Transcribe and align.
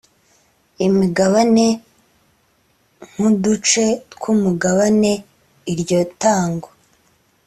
imigabane 0.85 1.65
nk 3.09 3.19
uduce 3.29 3.85
tw 4.11 4.21
umugabane 4.33 5.13
iryo 5.71 5.99
tangwa 6.21 6.69